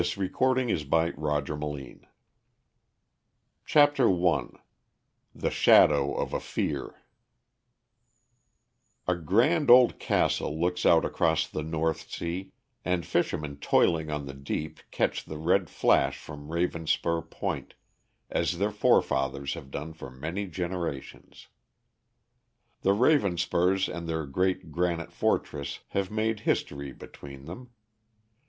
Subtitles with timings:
[0.01, 2.07] Page 110.] THE MYSTERY OF THE RAVENSPURS
[3.67, 4.41] CHAPTER I
[5.35, 6.95] THE SHADOW OF A FEAR
[9.07, 12.51] A grand old castle looks out across the North Sea,
[12.83, 17.75] and fishermen toiling on the deep catch the red flash from Ravenspur Point,
[18.27, 21.47] as their forefathers have done for many generations.
[22.81, 27.69] The Ravenspurs and their great granite fortress have made history between them.